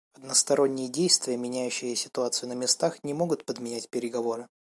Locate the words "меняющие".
1.37-1.95